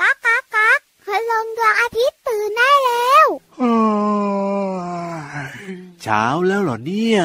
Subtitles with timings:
[0.00, 3.26] ก๊ากก๊ากก๊ากคืลงดวงอาทิตย์ตื่นได้แล้ว
[6.02, 7.20] เช้าแล้วเหรอเนี่ย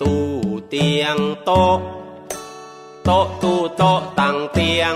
[0.00, 0.22] ตู้
[0.68, 1.78] เตียงโต๊ะ
[3.04, 4.94] โต๊ะตู้โต๊ะตั้งเตียง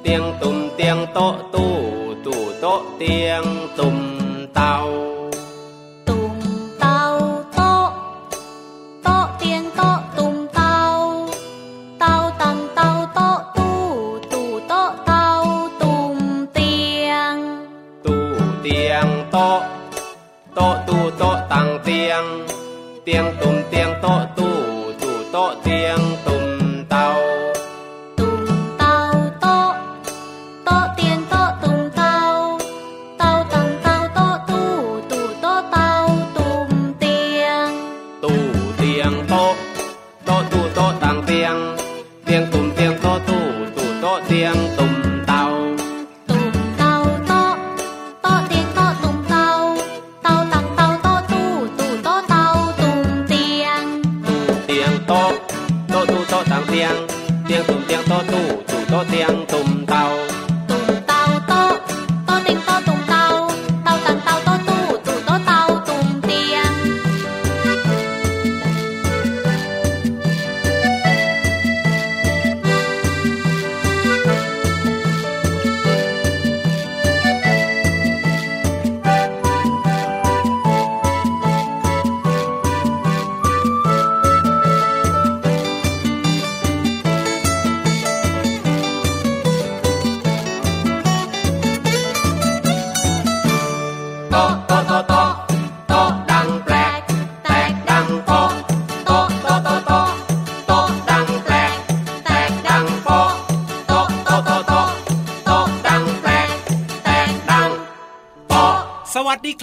[0.00, 1.77] เตียงตุ่มเตียงโต๊ะตู้
[3.78, 3.92] ตู้
[4.54, 5.07] โต๊ะ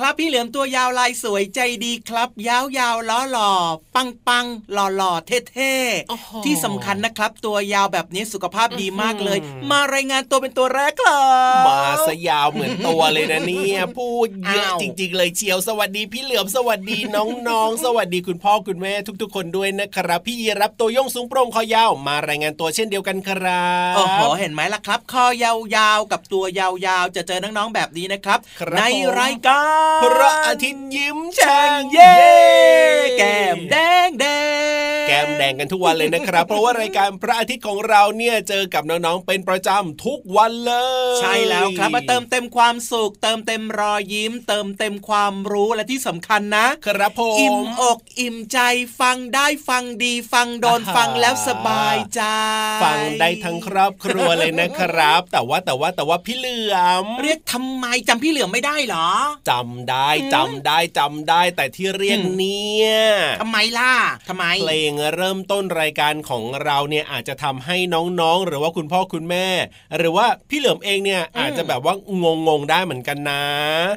[0.07, 3.51] ครับ พี่เหลือมตัวยาวลายสวยใจดีครับ ยาวยาวล้อหล่อ
[3.95, 5.73] ปังปังหล่อหล่อเท่เท่
[6.09, 9.39] โอ้โหที่สำคัญนะครับ ตัวยาวแบบนี้สุขภาพดีมากเลย
[9.71, 11.25] มารายงานตัวเป็นตัวแรกครั
[11.61, 26.67] บมาซะยาวเหมือนตัวเลยนะเนี่ยพูดเยอะอ้าวจริง ๆ เลยเชียวสวัสดีพี่เหลือมสวัสดีน้องๆ สวัสดีคุณพ่อคุณแม่ทุก ๆ คนด้วยนะครับ พี่ยีรับตัวโยงสูงโปร่งคอยาวมารายงานตัวเช่นเดียวกันครับโอ้โหเห็นไหมล่ะครับ คอยาวๆกับตัวยา
[27.03, 29.61] วๆจะเจอน้องๆแบบนี้นะครับครับในผมรายกา
[29.93, 32.15] รพระอาทิตย์ยิ้มแฉ่งเย้
[33.17, 33.75] แก้มแด
[34.07, 34.25] งแด
[34.93, 40.73] ง แก้มแดงกันทุกวันเลยนะครับ เพราะว่ารายการพระอาทิตย์ของเราเนี่ยเจอกับน้องๆเป็นประจำทุกวันเล
[41.15, 48.59] ย ใช่แล้วครับมาเติมเต็มความสุข เติมเต็มรอยยิ้ม เติมเต็มความรู้และที่สำคัญนะ ครับผมอิ่มอกอิ่มใจ
[48.99, 52.21] ฟังได้ฟังดีฟังโดนอ่าฮะฟังแล้วสบายใจ
[52.83, 59.09] ฟังได้ทั้งครอบครัวเลยนะครับ แต่ว่าแต่ว่าแต่ว่าพี่เหลือมเรียกทำไมจำพี่เหลือมไม่ได้เหรอ
[59.49, 62.95] จำได้จำได้จำได้แต่ที่เรียกอืมเนี่ย
[63.41, 63.93] ทำไมล่ะ
[64.29, 69.47] ทำไมเพลงเริ่มต้นรายการของเราเนี่ยอาจจะทำให้น้องๆ หรือว่าคุณพ่อคุณแม่
[69.97, 71.95] หรือว่าพี่เหลือมเองเนี่ยอาจจะแบบว่า
[72.47, 73.43] งงๆได้เหมือนกันนะ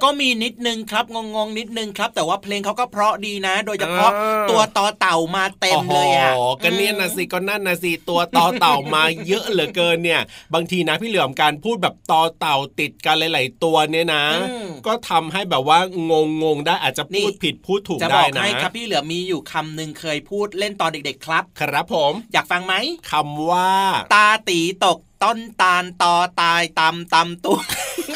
[0.04, 10.20] ก็มีนิดนึงครับงงๆนิดนึงครับ แต่ว่าเพลงเขาก็เพราะดีนะ โดยเฉพาะอ่าตัวต่อเต่ามาเต็มเลยอะโโหก็เนี่ยนะสิก็นั่นนะสิตัวต่อเต่ามาเยอะเหลือเกินเนี่ย
[10.54, 15.78] บางทีนะพี่เหลือมการพูดแบบต่อเต่าติดกันหลาย ๆ ตัวเนี่ยนะอืมก็ทำให้แบบว่า
[16.10, 22.74] งงงๆได้อาจจะพูดนี่ผิดพูดถูกจะบได้อกนะให้ครับพี่เหลือมมีอยู่คำหนึ่งเคยพูดเล่นตอนเด็กๆครับ ครับผม อยากฟังไหม
[23.10, 23.72] คำว่า
[24.14, 27.58] ตาตีตกต้นตาลตอตายตำตำตัว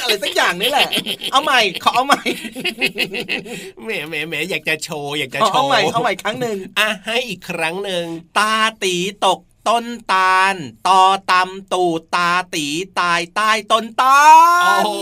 [0.03, 0.89] อะไรสักอย่างนี่แหละ
[1.33, 2.23] เอาใหม่ขอเอาใหม่
[3.85, 8.05] แหมแหมแหมอยากจะโชว์อยากจะขอโชเอาว์ใหม่เอาใหม่ครั้งหนึ่งอะให้อีกครั้งหนึ่ง
[8.39, 8.95] ตาตี
[9.27, 10.55] ตก ต้นตาล
[10.89, 12.67] ตอตำตูดตาตี
[13.01, 14.21] ตายใต้ต้นตา
[14.81, 15.01] ล โอ้โห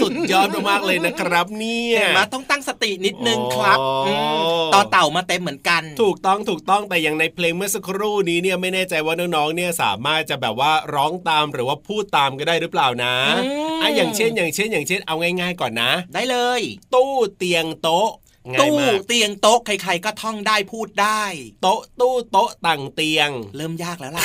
[0.00, 13.14] สุดยอดมากๆเลยนะครับ เนี่ยเห็นไหมต้องตั้งสตินิดนึงครับอ๋ออืมต่อเต่ามาเต็มเหมือนกัน ถูกต้องถูกต้องแต่อย่างในเพลงเมื่อสักครู่นี้เนี่ยไม่แน่ใจว่าน้องๆเนี่ยสามารถจะแบบว่าร้องตามหรือว่าพูดตามก็ได้หรือเปล่านะ
[13.44, 16.60] อืมอะอย่างเช่น อย่างเช่น อย่างเช่น เอาง่าย ๆ ก่อนนะ ได้เลย
[16.94, 18.21] ตู้เตียงโต๊ะง่าย
[18.60, 21.22] ตู้มากเตียงโต๊ะใคร ๆ ก็ท่องได้พูดได้
[21.62, 24.24] โต๊ะตู้โต๊ะต่างเตียง เริ่มยากแล้วล่ะ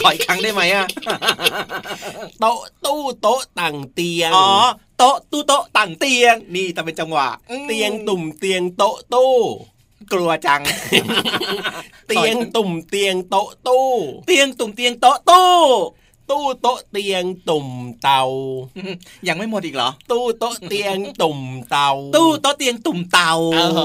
[0.00, 0.86] ขออีกครั้งได้ไหมอะ
[2.40, 4.48] โต๊ะตู้โต๊ะต่างเตียงอ๋อ
[4.98, 7.28] โต๊ะตู้โต๊ะต่างเตียง นี่แต่เป็นจังหวะ
[7.68, 9.34] เตียงตุ่มเตียงโต๊ะตู้
[10.12, 10.62] กลัวจัง
[12.08, 13.88] เตียงตุ่มเตียงโต๊ะตู้
[14.26, 15.50] เตียงตุ่มเตียงโต๊ะตู้
[16.30, 17.68] ตู้โต๊ะเตียงตุ่ม
[18.02, 18.22] เตา
[19.28, 21.40] ยังไม่หมดอีกเหรอ ตู้โต๊ะเตียงตุ่ม
[21.70, 23.80] เตา ตู้โต๊ะเตียงตุ่มเตาเอ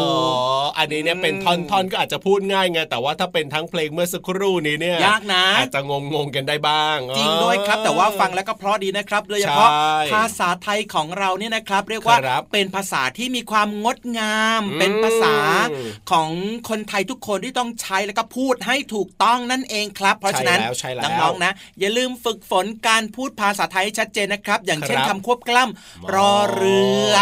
[0.60, 15.36] ออันนี้เนี่ยเป็นท่อนๆก็อาจจะพูดง่ายไงแต่ว่าถ้าเป็นทั้งเพลงเมื่อสักครู่นี้เนี่ยยากนะอาจจะงงๆกันได้บ้าง จริงด้วยครับ แต่ว่าฟังแล้วก็เพราะดีนะครับโดยเฉพาะใช่ภาษาไทยของเราเนี่ยนะครับ เรียกว่าครับเป็นภาษาที่มีความงดงามอืมเป็นภาษา
[16.12, 16.30] ของ
[16.70, 26.82] คนไทยทุกคนที่ต้องใช้แล้วก็พูดให้ถูกต้องนั่นเองครับ เพราะฉะนั้นใช่แล้วใช่แล้วน้องๆนะ อย่าลืมฝึกฝนการพูดภาษาไทยให้ชัดเจนนะครับ อย่างเช่นครับคำควบกล้ำรอเรื
[27.12, 27.16] อ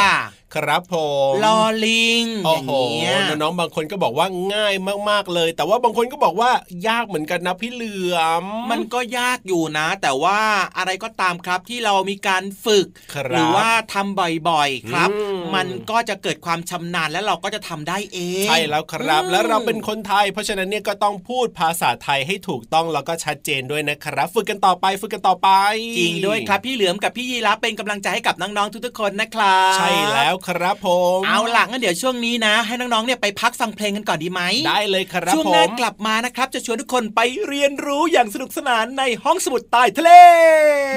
[0.56, 0.96] ครับผ
[1.32, 4.74] มลอลิงอโอ้ย่างโหเงี้ยน้องๆบางคนก็บอกว่าง่าย
[5.10, 6.52] มากๆเลย แต่ว่าบางคนก็บอกว่า
[6.88, 10.40] ยากเหมือนกันนะพี่เหลือม มันก็ยากอยู่นะ แต่ว่า
[10.78, 14.20] อะไรก็ตามครับที่เรามีการฝึกครับหรือว่าทำ
[14.50, 25.50] บ่อยๆครับอืมมันก็จะเกิดความชำนาญและเราก็จะทำได้เองใช่แล้วครับอืมแล้วเราเป็นคนไทย เพราะฉะนั้นเนี่ยก็ต้องพูดภาษาไทยให้ถูกต้องแล้วก็ชัดเจนด้วยนะครับ ฝึกกันต่อไปฝึกกันต่อไป
[25.98, 40.12] จริงด้วยครับพี่เหลือมกับพี่ยีรับเป็นกำลังใจให้กับน้องๆทุกๆคนนะครับใช่แล้วครับผม เอาล่ะงั้นเดี๋ยวช่วงนี้นะ ให้น้องๆเนี่ยไปพักฟังเพลงกันก่อนดีไหมได้เลยครับช่วงผหน้ามกลับมานะครับ จะชวนทุกคนไปเรียนรู้อย่างสนุกสนานในห้องสมุดใต้ทะเล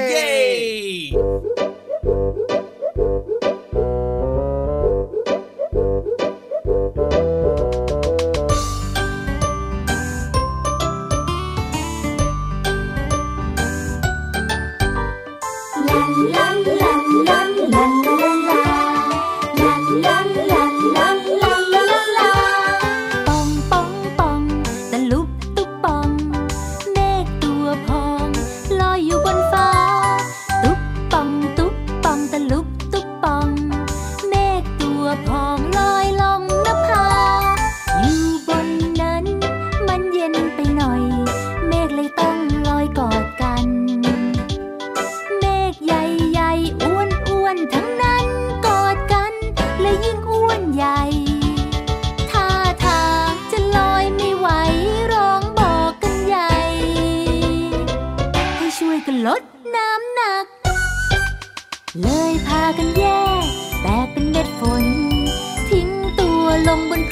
[0.09, 1.54] เย้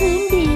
[0.03, 0.52] ลงบนพื้นดิ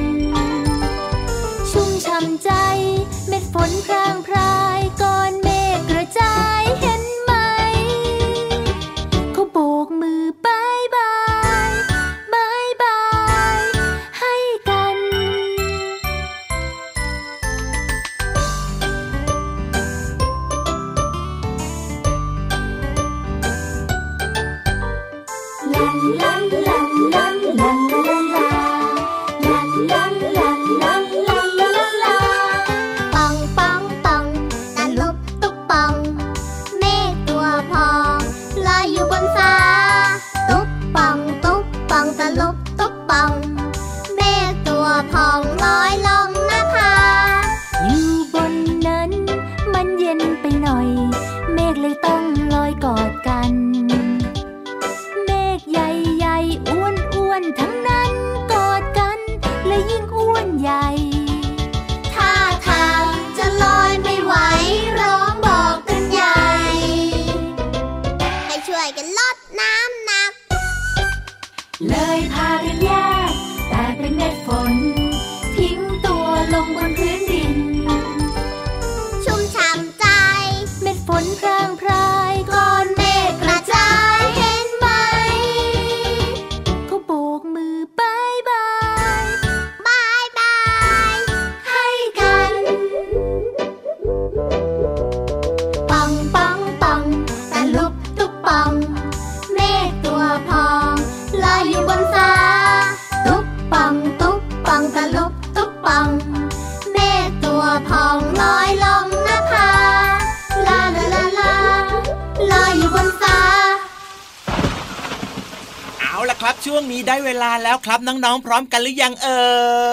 [117.97, 119.41] ครับน้องๆพร้อมกันหรือยังเอ่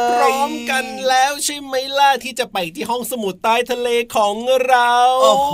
[0.08, 4.34] ยพร้อมกันแล้วใช่ไหมล่ะที่จะไปที่ห้องสมุดใต้ทะเลของ
[4.66, 4.92] เรา
[5.22, 5.52] โอ้โห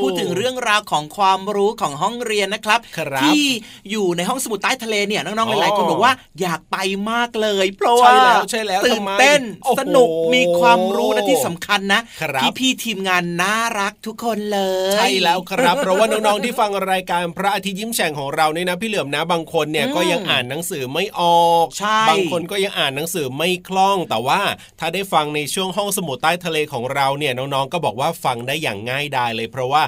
[0.00, 3.42] พูดถึงเรื่องราวของความรู้ของห้องเรียนนะครับครับที่
[3.90, 6.76] อยู่ในห้องสมุดใต้ทะเลเนี่ยน้องๆหลายๆคนอ๋อบอกว่าอยากไป
[7.10, 24.40] มากเลยเพราะใช่ว่าแล้วใช่แล้วตื่นทำไมเต้นโอ้โหสนุกมีความรู้และที่สำคัญนะครับพี่ๆทีมงานน่ารักทุกคนเลย ใช่แล้วครับ เพราะว่าน้องๆที่ฟังรายการพระอาทิตย์ยิ้มแฉ่งของเราเนี่ยนะพี่เหลือมนะบางคนเนี่ยอืมก็ยังอ่านหนังสือไม่ออกใช่บางคนก็ยังอ่านหนังสือไม่คล่อง แต่ว่า
[24.80, 29.82] ถ้าได้ฟังในช่วงห้องสมุดใต้ทะเลของเราเนี่ยน้องๆก็บอกว่าฟังได้อย่างง่ายดายเลย เพราะว่า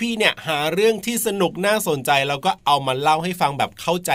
[0.00, 4.10] พี่ๆเนี่ยหาเรื่องที่สนุกน่าสนใจแล้วก็เอามาเล่าให้ฟังแบบเข้าใจ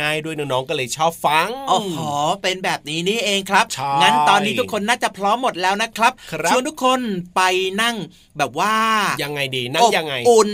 [0.00, 1.98] ง่าย ๆ ด้วยน้องๆก็เลยชอบฟังโอ้โห
[2.42, 7.00] เป็นแบบนี้นี่เองครับใช่งั้นตอนนี้ทุกคนน่าจะพร้อมหมดแล้วนะครับครับชวนทุกคน
[7.36, 7.42] ไป
[7.82, 7.96] นั่ง
[8.38, 8.74] แบบว่า
[9.22, 10.50] ยังไงดีนั่งยังไงอบอุ่น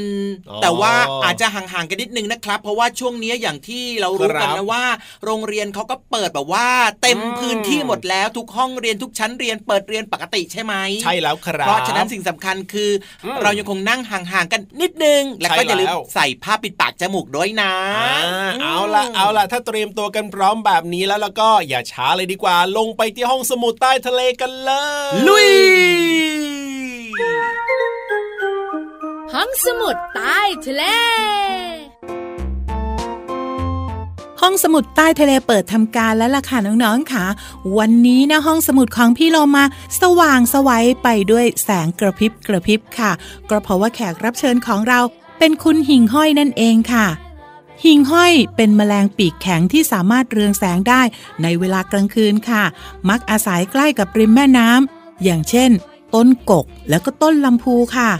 [0.50, 0.92] อ๋อแต่ว่า
[1.24, 4.84] อาจจะห่างๆกันนิดนึงนะครับ เพราะว่าช่วงนี้อย่างที่เรารู้กันครันะบว่า
[5.24, 6.68] โรงเรียนเขาก็เปิดแบบว่า
[7.02, 12.90] เต็มอืมพื้นที่หมดแล้วทุกห้องเรียนทุกชั้นเรียนเปิดเรียนปกติใช่ไหมใช่แล้วครับเพราะฉะนั้นสิ่งสำคัญคือ
[13.24, 24.70] อมเรายังคงนั่งห่างๆกันนิดนึง แล้วก็ใช่อย่าลืมแล้วใส่ผ้าปิดปากจมูกด้วยนะอ่าเอาละเอาละถ้าเตรียมตัวกันพร้อมแบบนี้แล้วแล้วก็อย่าช้าเลยดีกว่า ลงไปที่ห้องสมุดใต้ทะเลกันเล
[25.10, 25.50] ย ลุย
[29.34, 30.82] ห้องสมุดใต้ทะเล
[34.44, 37.24] ห้องสมุดใต้ทะเลเปิดทำการแล้วล่ะค่ะน้องๆค่ะ
[37.78, 39.64] วันนี้นะห้องสมุดของพี่โลมา
[40.00, 43.12] สว่างสวัยไปด้วยแสงกระพริบกระพริบค่ะ
[43.50, 45.00] ก็เพราะว่าแขกรับเชิญของเรา
[45.38, 47.06] เป็นคุณหิ่งห้อยนั่นเองค่ะ
[47.84, 51.02] หิ่งห้อยเป็นแมลงปีกแข็งที่สามารถเรืองแสงได้
[51.42, 52.64] ในเวลากลางคืนค่ะ
[53.08, 55.70] มักอาศัยใกล้กับริมแม่น้ำอย่างเช่น
[56.14, 58.10] ต้นกกแล้วก็ต้นลำพูค่ะ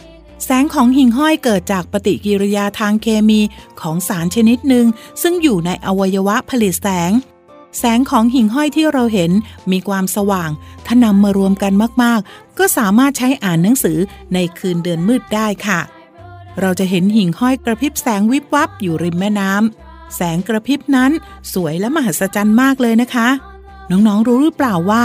[0.44, 3.40] แสงของหิ่งห้อยเกิดจากปฏิกิริยาทางเคมี
[3.80, 4.86] ของสารชนิดหนึ่ง
[5.22, 7.12] ซึ่งอยู่ในอวัยวะผลิตแสง
[7.78, 9.30] แสงของหิ่งห้อยที่เราเห็น
[9.72, 10.50] มีความสว่าง
[10.86, 11.72] ถ้านำมารวมกัน
[12.02, 13.98] มากๆ ก็สามารถใช้อ่านหนังสือ
[14.34, 15.80] ในคืนเดือนมืดได้ค่ะ
[16.60, 21.10] เราจะเห็นหิ่งห้อยกระพริบแสงวิบวับอยู่ริมแม่น้ำแสงกระพริบนั้น
[21.52, 23.28] สวยและมหัศจรรย์มากเลยนะคะ
[23.90, 25.04] น้องๆรู้หรือเปล่าว่า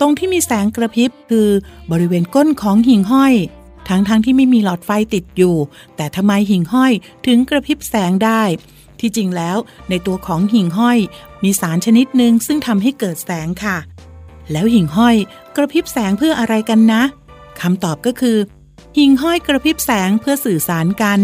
[0.00, 1.48] ตรงที่มีแสงกระพริบคือ
[1.90, 3.34] บริเวณก้นของหิ่งห้อย
[3.88, 5.56] ทั้งๆทที่ไม่มีหลอดไฟติดอยู่
[5.96, 6.92] แต่ทำไมหิ่งห้อย
[7.26, 8.42] ถึงกระพริบแสงได้
[9.00, 9.56] ที่จริงแล้ว
[9.88, 10.98] ในตัวของหิ่งห้อย
[11.44, 13.76] มีสารชนิดหนึ่งซึ่งทำให้เกิดแสงค่ะ
[14.52, 15.16] แล้วหิ่งห้อย
[15.56, 17.02] กระพริบแสงเพื่ออะไรกันนะ
[17.60, 18.38] คำตอบก็คือ
[18.98, 21.18] หิ่งห้อยกระพริบแสงเพื่อสื่อสารกัน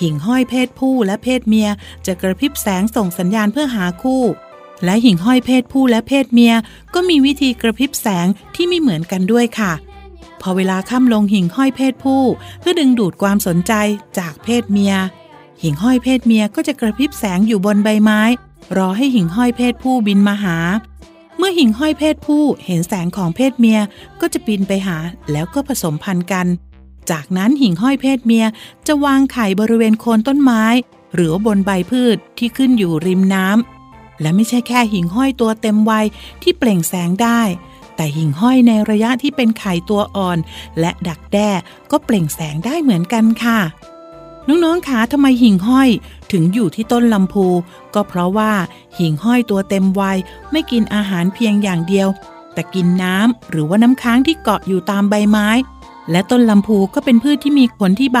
[0.00, 1.68] หิ่งห้อยเพศผู้และเพศเมีย
[2.06, 4.22] จะกระพริบแสงส่งสัญญาณเพื่อหาคู่
[4.84, 6.54] และหิ่งห้อยเพศผู้และเพศเมีย
[6.94, 9.72] ก็มีวิธีกระพริบแสงที่ไม่เหมือนกันด้วยค่ะ
[10.48, 12.22] อเวลาค่ำลงหิ่งห้อยเพศผู้
[12.60, 13.72] เพื่อดึงดูดความสนใจ
[14.18, 14.94] จากเพศเมีย
[15.62, 18.20] หิ่งห้อยเพศเมียก็จะกระพริบแสงอยู่บนใบไม้
[18.76, 20.58] รอให้หิ่งห้อยเพศผู้บินมาหา
[21.38, 23.80] เมื่อหิ่งห้อยเพศผู้เห็นแสงของเพศเมีย
[24.20, 24.96] ก็จะบินไปหา
[25.32, 26.46] แล้วก็ผสมพันธุ์กัน
[27.10, 28.44] จากนั้นหิ่งห้อยเพศเมีย
[28.86, 30.64] จะวางไข่บริเวณโคนต้นไม้
[31.14, 36.06] หรือบนใบพืชที่ขึ้นอยู่ริมน้ำและไม่ใช่แค่หิ่งห้อยตัวเต็มวัย
[36.42, 37.40] ที่เปล่งแสงได้
[37.96, 40.38] แต่หิ่งห้อยในระยะที่เป็นไข่ตัวอ่อน
[40.80, 41.50] และดักแด้
[41.90, 43.60] ก็เปล่งแสงได้เหมือนกันค่ะ
[44.48, 45.90] น้องๆคะทำไมหิ่งห้อย
[46.32, 47.46] ถึงอยู่ที่ต้นลำพู
[47.94, 48.52] ก็เพราะว่า
[48.98, 50.18] หิ่งห้อยตัวเต็มวัย
[50.50, 52.08] ไม่กินอาหารเพียงอย่างเดียว
[52.54, 55.48] แต่กินน้ำหรือว่าน้ำค้างที่เกาะอยู่ตามใบไม้
[56.10, 58.20] และต้นลำพูก็เป็นพืชที่มีผลที่ใบ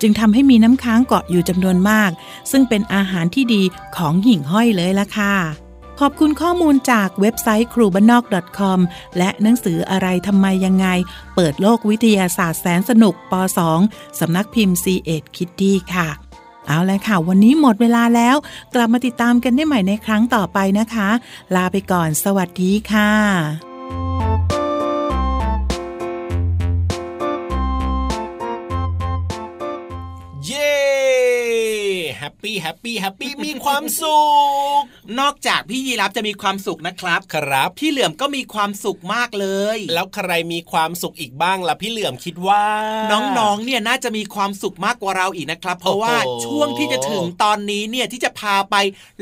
[0.00, 2.10] จึงทำให้มีน้ำค้างเกาะอยู่จำนวนมาก
[2.50, 3.62] ซึ่งเป็นอาหารที่ดี
[3.96, 5.65] ของหิ่งห้อยเลยล่ะค่ะ
[6.00, 8.24] ขอบคุณข้อมูลจากเว็บไซต์ครูบ้านนอก
[8.58, 8.78] .com
[9.18, 10.86] และหนังสืออะไรทำไมยังไง
[11.34, 13.34] เปิดโลกวิทยาศาสตร์แสนสนุกป
[13.76, 16.08] .2 สำนักพิมพ์ c ีเอ็ดคิตตี้ค่ะ
[16.66, 18.36] เอาละค่ะ วันนี้หมดเวลาแล้ว
[18.74, 21.08] กลับมาติดตามกันได้ใหม่ในครั้งต่อไปนะคะ
[21.54, 23.65] ลาไปก่อน สวัสดีค่ะ
[32.62, 34.20] แฮปปี้แฮปปี้แฮปปี้มีความสุ
[34.78, 34.82] ข
[35.20, 42.64] นอกจากพี่ยีรับจะมีความสุขนะครับ ครับ พี่เหลือมก็มีความสุขมากเลย แล้วใครมีความสุขอีกบ้างล่ะพี่เหลื่อมคิดว่า
[43.12, 48.76] น้องๆเนี่ยน่าจะมีความสุขมากกว่าเราอีกนะครับ เพราะว่าโอ้โหช่วงที่จะถึงตอนนี้เนี่ยที่จะพาไป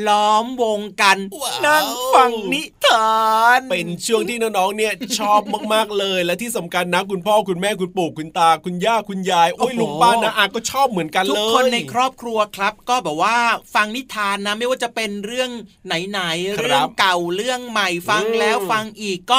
[0.09, 3.25] ล้อมวงกันว้าวนั่งฟังนิทา
[3.59, 5.41] นเป็นช่วงที่น้องๆเนี่ยชอบ
[5.75, 13.24] มากๆเลย และที่สำคัญนะคุณพ่อคุณแม่คุณปู่คุณตาคุณย่าคุณยายโอ้ยลุงป้านะอาก็ชอบเหมือนกันทุเลกยคนในครอบครัวครับ ก็แบบว่า
[13.75, 15.51] ฟังนิทานนะไม่ว่าจะเป็นเรื่อง
[15.87, 19.39] ไหนๆครับเรื่องเก่าเรื่องใหม่ฟังอืมแล้วฟังอีกก็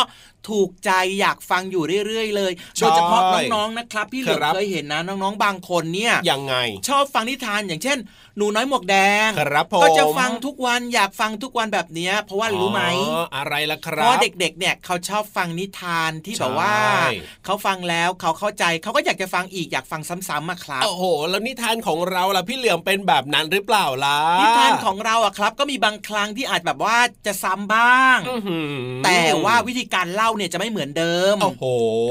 [0.49, 3.21] ถูกใจอยากฟังอยู่เรื่อยๆ เลยใช่โดยเฉพาะ
[3.53, 6.55] น้องๆนะครับพี่เหลือครับเคยเห็นนะน้องๆบางคนเนี่ยยังไง
[6.87, 7.97] ชอบฟังนิทานอย่างเช่น
[8.37, 8.97] หนูน้อยหมวกแด
[9.27, 16.75] งครับผมก็จะฟังทุกวันอยากฟังทุกวันแบบเนี้ยเพราะว่ารู้ไหมอ๋ออะไรล่ะคเพรับราะว่าเด็กๆเนี่ยเขาชอบฟังนิทานที่ใช่แบบว่า
[17.45, 28.75] เขาฟังแล้วเขาเข้าใจเขาก็อยากจะฟังอีกอยากฟังซ้ำๆอะครับโอ้โห แล้วนิทานของเราล่ะพี่เหลื่อมเป็นแบบนั้นหรือเปล่าล่ะนิทานของเราอะครับ ก็มีบางครั้งที่อาจแบบว่าจะซ้ำบ้างอื้อหือ
[29.05, 31.65] แต่ว่าวิธีการเล่าเนี่ยจะไม่เหมือนเดิม โอ้โห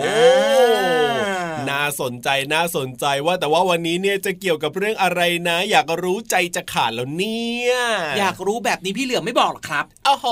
[0.07, 1.25] อ่า
[1.71, 7.75] น่าสนใจน่าสนใจว่าแต่ว่าวันนี้เนี่ยจะเกี่ยวกับเรื่องอะไรนะ อยากรู้ใจจะขาดแล้วเนี่ย
[8.19, 10.27] อยากรู้แบบนี้พี่เหลือมไม่บอกหรอกครับโอ้โห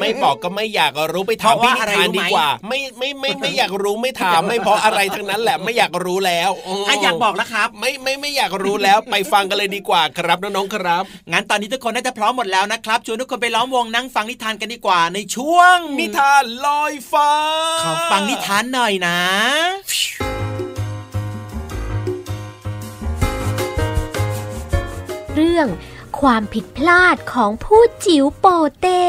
[0.00, 6.50] ไม่บอกก็ไม่อยากรู้ไปถามเพราะพี่ว่านิอะไรทานรู้ไหมดีกว่า ไม่ไม่ไม่ไม่อยากรู้ไม่ถามไม่เพราะอะไรทั้งนั้นแหละไม่อยากรู้แล้ว
[6.88, 17.30] อะอยากบอกแล้วครับ ไม่ไม่ไม่อยากรู้แล้วไปฟังกันเลยดีกว่าครับน้องๆครับงั้นตอนนี้ทุกคนน่าจะพร้อมหมดแล้วนะครับชวนทุกคนไปล้อมวงนั่งฟังนิทานกันดีกว่าในช่วงนิทานลอยฟ้า
[17.82, 19.18] ขอฟังนิทานหน่อยนะ
[25.34, 25.68] เรื่อง
[26.20, 28.46] ความผิดพลาดของผู้จิ๋วโป
[28.80, 29.02] เต้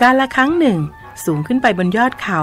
[0.00, 0.78] การละครั้งหนึ่ง
[1.24, 2.40] สูงขึ้นไปบนยอดเขา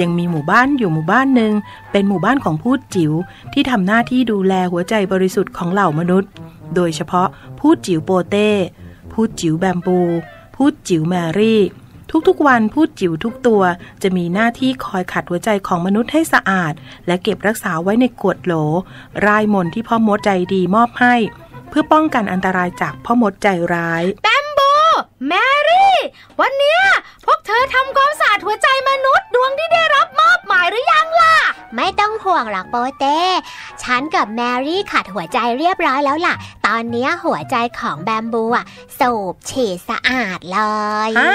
[0.00, 1.52] ยังมีหมู่บ้านอยู่หมู่บ้านหนึ่ง
[1.92, 3.12] เป็นหมู่บ้านของพูดจิ๋ว
[3.52, 6.30] ที่ทำหน้าที่ดูแลหัวใจบริสุทธิ์ของเหล่ามนุษย์
[6.74, 7.28] โดยเฉพาะ
[7.60, 8.48] พูดจิ๋วโปเต้
[9.12, 10.00] พูดจิ๋วแบมบู
[10.64, 11.60] พูดจิ๋วแมรี่
[12.28, 13.62] ทุกๆวันพูดจิ๋วทุกตัว
[14.02, 16.72] จะมีหน้าที่คอยขัดหัวใจของมนุษย์ให้สะอาด
[17.06, 18.54] และเก็บรักษาไว้ในกวดโหล
[19.26, 21.14] รายมนที่พ่อมดใจดีมอบให้
[21.68, 24.60] เพื่อป้องกันอันตรายจากพ่อมดใจร้ายแบมโบ
[25.28, 25.32] แม
[26.40, 26.80] วันเนี้ย
[27.24, 31.36] พวกเธอทำความสะอาดหัวใจมนุษย์ดวงที่ได้รับมอบหมายหรือยังล่ะ
[31.76, 33.20] ไม่ต้องห่วงหรอกโปเต้
[33.82, 36.34] ฉันกับแมรี่ขัดหัวใจเรียบร้อยแล้วล่ะ
[36.66, 38.64] ตอนเนี้ยหัวใจของแบมบูอะ
[38.98, 40.60] สูบฉีดสะอาดเล
[41.08, 41.34] ยอ่า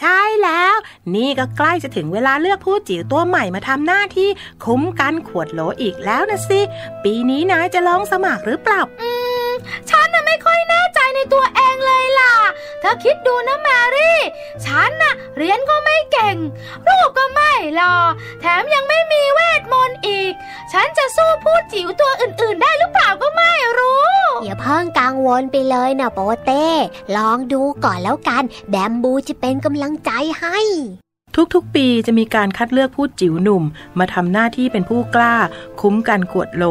[0.00, 0.74] ใช่แล้ว
[1.14, 4.28] นี่ก็ใกล้จะถึงเวลาเลือกผู้จิ๋วตัวใหม่มาทำหน้าที่
[4.64, 6.60] คุ้มกันขวดโหลอีกแล้วนะสิ
[7.04, 8.80] ปีนี้นายจะลองสมัครหรือเปล่า
[9.90, 11.76] ฉันน่ะไม่ค่อยแน่ใจในตัวเอง
[12.22, 12.50] เลยล่ะ
[12.80, 14.18] เธอคิดดูนะแมรี่
[14.64, 16.36] ฉันน่ะเรียนก็ไม่เก่ง
[16.88, 17.96] รูปก็ไม่หล่อ
[18.40, 20.32] แถมยังไม่มีเวทมนต์อีก
[20.72, 24.06] ฉันจะสู้ผู้จิ๋วตัวอื่นๆ ได้หรือเปล่าก็ไม่รู้
[24.44, 26.66] อย่าเพิ่งกังวลไปเลยนะโปเต้
[27.16, 30.10] ลองดูก่อนแล้วกัน แบมบูจะเป็นกำลังใจ
[30.40, 30.58] ให้
[31.54, 33.64] ทุกๆ ปีจะมีการคัดเลือกผู้จิ๋วหนุ่ม
[33.98, 35.34] มาทำหน้าที่เป็นผู้กล้า
[35.80, 36.64] คุ้มกันขวดโหล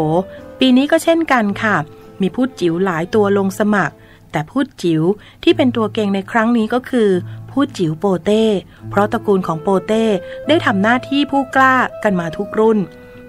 [0.60, 1.76] ปีนี้ก็เช่นกันค่ะ
[2.22, 3.96] มีผู้จิ๋วหลายตัวลงสมัคร
[4.32, 5.02] แต่ผู้จิ๋ว
[5.44, 7.10] ที่เป็นตัวเก่งในครั้งนี้ก็คือ
[7.52, 8.44] ผู้จิ๋วโปเต้
[8.90, 10.06] เพราะตระกูลของโปเต้
[10.48, 12.80] ได้ทำหน้าที่ผู้กล้ากันมาทุกรุ่น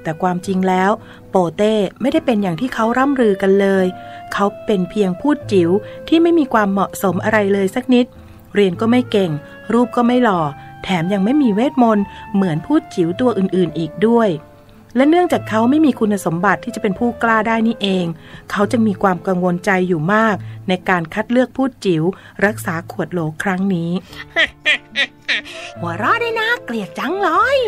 [0.02, 0.90] แต่ความจริงแล้ว
[1.30, 3.86] โปเต้ไม่ได้เป็นอย่างที่เขาร่ำลือกันเลย
[4.32, 5.70] เขาเป็นเพียงผู้จิ๋ว
[6.08, 8.06] ที่ไม่มีความเหมาะสมอะไรเลยสักนิด
[8.54, 9.30] เรียนก็ไม่เก่ง
[9.72, 10.40] รูปก็ไม่หล่อ
[10.84, 14.28] แถมยังไม่มีเวทมนต์เหมือนผู้จิ๋วตัวอื่นๆ อีกด้วย
[14.96, 18.06] และเนื่องจากเขาไม่มีคุณสมบัติที่จะเป็นผู้กล้าได้นี่เอง
[18.50, 20.36] เขาจึงมีความกังวลใจอยู่มาก
[20.68, 22.02] ในการคัดเลือกผู้จิ๋ว
[22.46, 23.90] รักษาขวดโหลครั้งนี้
[25.80, 27.58] หัวเราะได้นะเกลียดจังเลย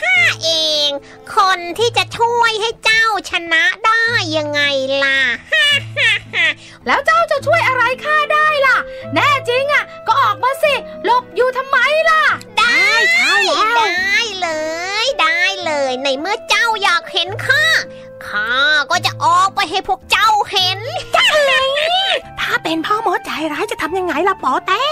[0.00, 0.50] ข้าเอ
[0.86, 0.88] ง
[1.36, 4.04] คนที่จะช่วยให้เจ้าชนะได้
[4.36, 4.60] ยังไง
[5.04, 5.18] ล่ะ
[6.86, 8.76] แล้วเจ้าจะช่วยอะไรข้าได้ล่ะ
[9.14, 11.78] แน่จริงอะ ก็ออกมาสิ หลบอยู่ทำไม
[12.10, 12.22] ล่ะ
[12.58, 12.76] ได้
[13.12, 14.48] ใช่ได้เลยได้เล
[14.81, 14.81] ย
[16.04, 17.64] ในเมื่อเจ้าอยากเห็นข้า
[18.26, 18.50] ข้า
[18.90, 20.80] ก็จะออกไปให้พวกเจ้าเห็น
[22.40, 24.84] ถ้าเป็นพ่อมดใจร้ายจะทำยังไงล่ะปอเต้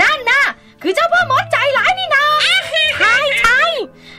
[0.00, 0.44] นั่นน่ะ
[0.82, 2.26] คือเจ้าพ่อมดใจร้ายนี่นา
[2.98, 3.62] ใช่ใช่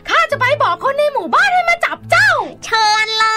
[0.09, 2.31] ข้าจะไปบอกคนในหมู่บ้านให้มาจับเจ้า
[2.65, 3.27] เชิญเล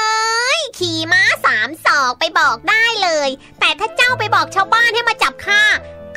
[0.57, 3.29] ย ขี่ม้าสามศอกไปบอกได้เลย
[3.61, 5.63] แต่ถ้าเจ้าไปบอกชาวบ้านให้มาจับข้า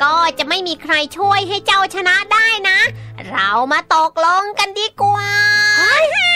[0.02, 2.78] ก็จะไม่มีใครช่วยให้เจ้าชนะได้นะ
[3.30, 5.32] เรามาตกลงกันดีกว่า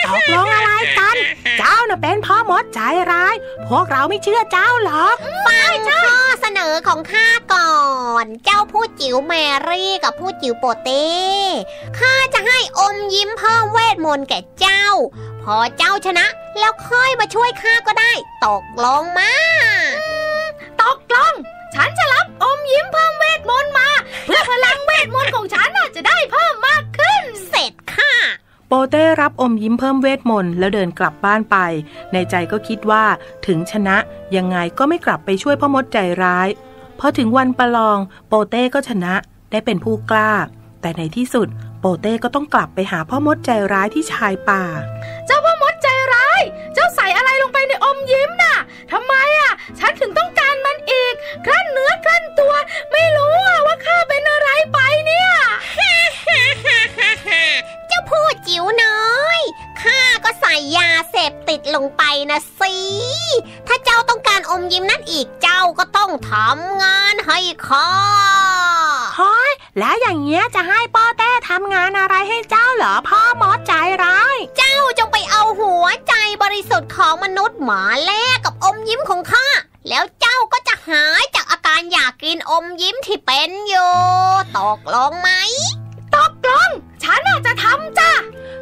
[0.06, 1.16] ตกลงอะไรกัน
[1.58, 3.34] เจ้าน่ะเป็นพ่อมดใจร้าย
[3.68, 7.76] พวกเราไม่เชื่อเจ้าหรอกฟังข้อเสนอของข้าก่อ
[8.24, 9.32] น เจ้าผู้จิ๋วแม
[9.68, 11.06] รี่กับผู้จิ๋วโปเต้
[11.98, 14.86] ข้าจะให้อมยิ้มเพิ่มเวทมนต์แก่เจ้า
[15.42, 16.26] พอเจ้าชนะ
[16.58, 18.12] แล้วค่อยมาช่วยข้าก็ได้
[18.46, 19.32] ตกลงมา
[20.82, 21.34] ตกลง
[21.76, 23.88] ฉันจะรับอมยิ้มเพิ่มเวทมนต์มา
[24.26, 28.12] เพื่อพลังเวทมนต์ของฉันน่ะจะได้เพิ่มมากขึ้น เสร็จค่ะ
[28.68, 31.56] โปเต้รับอมยิ้มเพิ่มเวทมนต์แล้วเดินกลับบ้านไป
[32.12, 33.04] ในใจก็คิดว่า
[33.46, 33.96] ถึงชนะ
[34.36, 36.48] ยังไงก็ไม่กลับไปช่วยพ่อมดใจร้าย
[36.98, 39.14] พอถึงวันประลองโปเต้ก็ชนะ
[39.50, 40.32] ได้เป็นผู้กล้า
[40.80, 41.48] แต่ในที่สุด
[41.80, 44.62] โปเต้ก็ต้องกลับไปหาพ่อมดใจร้ายที่ชายป่า
[45.26, 45.95] เจ้าพ่อมดใจร้าย
[46.74, 48.56] เจ้าใส่อะไรลงไปในอมยิ้มน่ะ
[48.92, 51.14] ทำไมอะ ฉันถึงต้องการมันอีก
[51.46, 52.54] กลั้นเนื้อกลั้นตัว
[52.92, 55.30] ไม่รู้อะว่าข้าเป็นอะไรไปเนี่ย
[57.88, 59.40] เจ้าพูดจิ๋วน้อย
[59.82, 62.74] ข้าก็ใส่ยาเสพติดลงไปนะสิ
[63.66, 67.90] ถ้าเจ้าต้องการอมยิ้มนั่นอีกเจ้าก็ต้องทำงานให้ข้า
[69.16, 73.72] เฮ้ยแล้วอย่างเงี้ยจะให้ป้อเต้ทำงานอะไรให้เจ้าเหรอพ่อมดใจ
[74.04, 79.46] ร้าย เจ้าจง ไปเอาหัวใจบริสุทธิ์ของมนุษย์หมาแลกกับอมยิ้มของข้า
[79.88, 83.92] แล้วเจ้าก็จะหายจากอาการอยากกินอมยิ้มที่เป็นอยู่
[84.58, 85.30] ตกลงไหม
[86.16, 86.68] ตกลง
[87.02, 88.10] ฉันนน่ะจะทำจ้ะ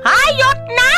[0.04, 0.92] ให้หยุดนะ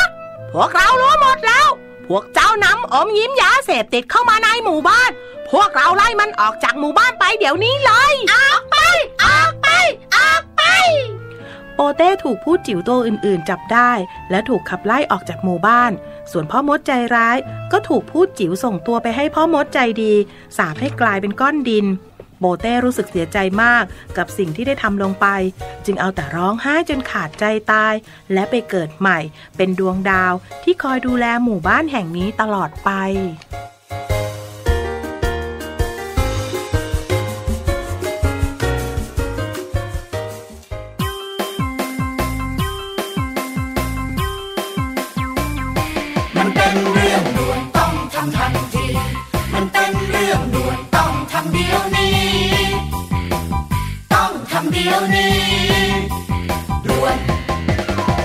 [0.53, 1.67] พวกเรารู้หมดแล้ว
[2.07, 5.11] พวกเจ้านำอมยิ้มยาเสพติดเข้ามาในหมู่บ้าน
[5.51, 8.77] พวกเราไล่มันออกจากหมู่บ้านไปเดี๋ยวนี้เลย ออกไป
[9.23, 9.67] ออกไป
[10.15, 10.63] ออกไป
[11.79, 13.91] โปเต้ถูกผู้จิ๋วตัวอื่นๆ จับได้
[14.31, 15.91] และถูกขับไล่ออกจากหมู่บ้าน
[16.31, 17.37] ส่วนพ่อมดใจร้าย
[17.71, 20.13] ก็ถูกผู้จิ๋วส่งตัวไปให้พ่อมดใจดี
[20.57, 21.85] สาปให้กลายเป็นก้อนดิน
[22.39, 23.83] โปเต้รู้สึกเสียใจมาก
[24.17, 25.27] กับสิ่งที่ได้ทำลงไป
[25.85, 27.93] จึงเอาแต่ร้องไห้จนขาดใจตาย
[28.33, 29.19] และไปเกิดใหม่
[29.57, 32.89] เป็นดวงดาวที่คอยดูแลหมู่บ้านแห่งนี้ตลอดไป
[54.97, 55.37] ยวนี้
[56.85, 57.17] ด่วน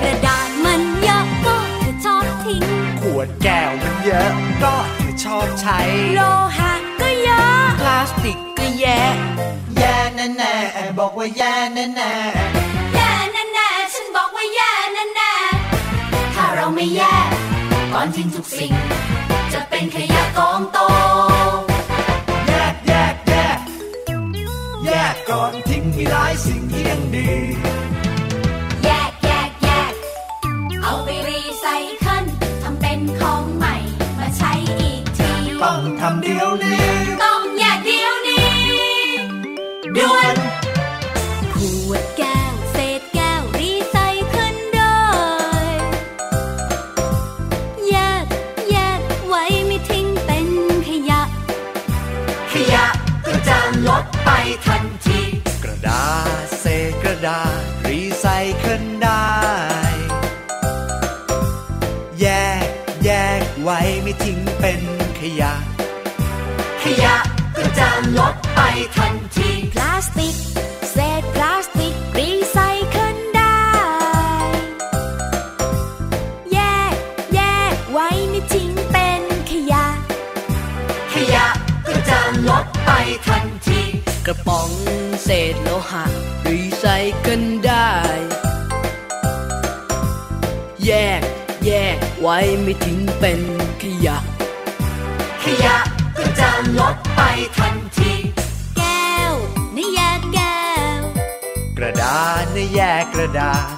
[0.03, 2.65] กระดาษมันเยอะก็เธอชอบทิ้ง
[3.01, 4.33] ขวดแก้วมันเยอะ
[4.63, 5.79] ก็เธอชอบใช้
[6.15, 6.21] โล
[6.59, 9.01] หะก็เยอะ พลาสติกก็แย่
[9.79, 12.13] แย่แน่แน่ๆบอกว่าแย่แน่แน่
[12.95, 15.33] แย่แน่ๆฉันบอกว่าแย่แน่
[16.35, 17.29] ถ้าเราไม่แยก
[17.93, 18.73] ก่อนทิ้งทุกสิ่ง
[26.93, 29.93] ยังดีๆแยกแยกแยก
[30.83, 31.67] เอาไปรีไซ
[32.01, 32.25] เคิล
[32.63, 33.75] ทำเป็นของใหม่
[34.19, 35.31] มาใช้อีกที
[35.63, 36.82] ต้องทำเดี๋ยวนี้
[85.93, 86.05] หะ
[86.49, 86.85] รีไซ
[87.19, 87.91] เคิลได้
[90.87, 91.23] แยก
[91.67, 93.41] แยกไว้ไม่ทิ้งเป็น
[93.83, 94.19] ขยะ
[95.43, 95.77] ขยะ
[96.19, 97.21] ก็จะลดไป
[97.59, 98.13] ทันที
[98.77, 99.33] แก้ว
[99.77, 100.61] นี่แยกแก้
[100.99, 101.01] ว
[101.79, 103.75] กระดาษนะแยกกระดาษ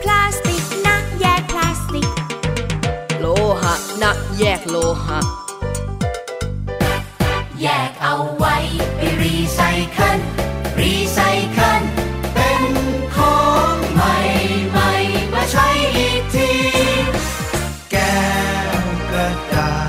[0.00, 2.08] พลาสติกนะแยกพลาสติก
[3.20, 3.26] โล
[3.62, 5.20] หะนะแยกโลหะ
[19.56, 19.83] ก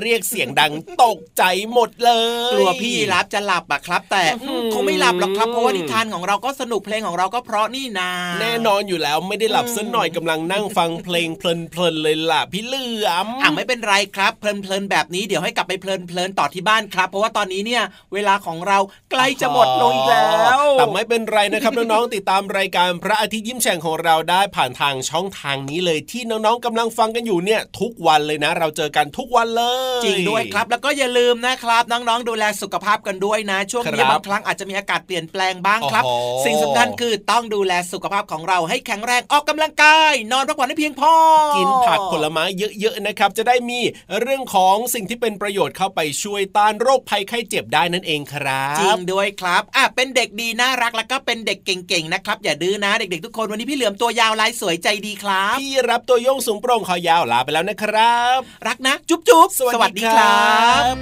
[0.00, 2.12] เรียกเสียงดังตกใจหมดเล
[2.50, 11.42] ย กลัวพี่ยีรับจะหลับอะครับ แต่อื้อหือคงไม่หลับหรอกครับเพราะว่านิทานของเราก็สนุกเพลงของเราก็เพราะนี่นาแน่นอนอยู่แล้วไม่ได้หลับสักหน่อยกำลังนั่งฟังเพลงเพ
[11.78, 18.78] ลินๆเลยล่ะพี่เหลือมอะไม่เป็นไรครับเพลินๆแบบนี้เดี๋ยวให้กลับไปเพลินๆต่อที่บ้านครับ เพราะว่าตอนนี้เนี่ยเวลาของเรา
[19.10, 41.14] ใกล้จะหมดลงอีกแล้วแต่ไม่เป็นไรนะครับน้องๆติดตามรายการพระอาทิตย์ยิ้มแฉ่งของเราได้ผ่านทางช่องทางนี้เลยที่น้องๆกำลังฟังกันอยู่เนี่ยทุกวันเลยนะ เราเจอกันทุกวันเลยจริงด้วยครับ แล้วก็อย่าลืมนะครับน้องๆ ดูแลสุขภาพกันด้วยนะ ช่วงนี้ครับบางครั้งอาจจะมีอากาศเปลี่ยนแปลงบ้างครับโอ้โหสิ่งสำคัญคือต้องดูแลสุขภาพของเราให้แข็งแรงออกกำลังกาย นอนพักผ่อนให้เพียงพอ
[41.56, 42.44] กินผักผลไม้
[42.80, 43.80] เยอะๆนะครับ จะได้มี
[44.20, 60.52] เรื่องของสิ่งที่เป็นประโยชน์เข้าไปช่วยต้านโรคภัยไข้เจ็บได้นั่นเองครับจริงด้วยครับอะเป็นเด็กดีน่ารักแล้วก็เป็นเด็กเก่งๆนะครับอย่าดื้อนะเด็กๆทุกคนวันนี้พี่เหลือมตัวยาวลายสวยใจดีครับพี่รับตัวโยงสูงโปร่งคอยาวลาไปแล้วนะครับ รักนะ จุ๊บจุ๊บสวัสวัสดีครั
[60.92, 60.94] บ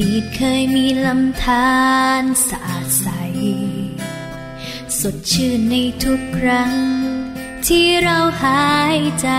[0.00, 1.70] ดีตเคยมีลำธา
[2.20, 3.08] รสะอาดใส
[5.00, 6.74] สดชื่นในทุกครั้ง
[7.66, 9.30] ที่เราหายใจ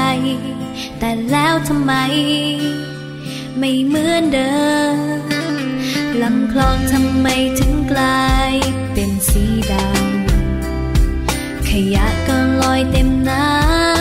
[0.99, 1.93] แต่แล้วทำไม
[3.59, 4.61] ไม่เหมือนเดิ
[4.95, 4.97] ม
[6.21, 7.27] ลำคลองทำไม
[7.59, 8.53] ถึงกลาย
[8.93, 14.00] เป็นสีดำขยะก็ลอยเต็มน้ำ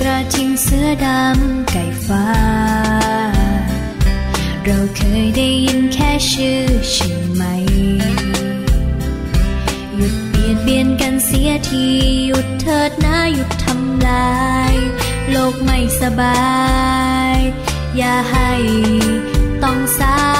[0.00, 2.26] กระทิงเสือดำไก่ฟ้า
[4.64, 7.42] เราเคยได้ยินแค่ชื่อใช่ไหม
[9.96, 11.86] หยุดเบียดเบียนกันเสียที
[12.26, 14.40] หยุดเถิดนะหยุดทำลา
[14.72, 14.74] ย
[15.30, 16.40] โลกไม่สบา
[17.34, 17.38] ย
[17.96, 18.52] อย่าให้
[19.62, 20.39] ต้องสา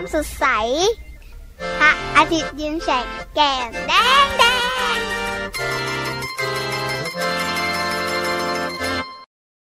[0.00, 0.46] ความสดใส
[1.80, 3.92] พระอาทิตย์ยิ้มแฉกแก้มแด
[4.24, 4.49] งแดง